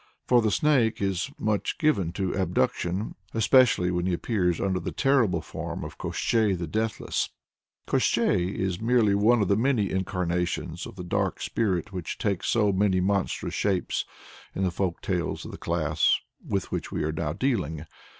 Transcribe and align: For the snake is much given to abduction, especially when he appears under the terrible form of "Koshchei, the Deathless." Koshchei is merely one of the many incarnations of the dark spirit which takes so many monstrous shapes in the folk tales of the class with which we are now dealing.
For 0.25 0.41
the 0.41 0.49
snake 0.49 0.99
is 0.99 1.29
much 1.37 1.77
given 1.77 2.11
to 2.13 2.33
abduction, 2.33 3.13
especially 3.35 3.91
when 3.91 4.07
he 4.07 4.13
appears 4.13 4.59
under 4.59 4.79
the 4.79 4.91
terrible 4.91 5.41
form 5.41 5.83
of 5.83 5.99
"Koshchei, 5.99 6.57
the 6.57 6.65
Deathless." 6.65 7.29
Koshchei 7.87 8.49
is 8.55 8.81
merely 8.81 9.13
one 9.13 9.43
of 9.43 9.47
the 9.47 9.55
many 9.55 9.91
incarnations 9.91 10.87
of 10.87 10.95
the 10.95 11.03
dark 11.03 11.39
spirit 11.39 11.93
which 11.93 12.17
takes 12.17 12.47
so 12.47 12.71
many 12.71 12.99
monstrous 12.99 13.53
shapes 13.53 14.03
in 14.55 14.63
the 14.63 14.71
folk 14.71 15.03
tales 15.03 15.45
of 15.45 15.51
the 15.51 15.57
class 15.59 16.19
with 16.43 16.71
which 16.71 16.91
we 16.91 17.03
are 17.03 17.11
now 17.11 17.33
dealing. 17.33 17.85